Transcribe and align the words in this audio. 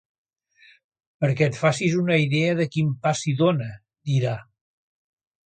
Perquè 1.25 1.45
et 1.51 1.59
facis 1.63 1.97
una 2.05 2.17
idea 2.23 2.57
de 2.61 2.67
quin 2.77 2.91
pa 3.05 3.13
s'hi 3.21 3.35
dóna 3.43 3.69
—dirà. 3.77 4.35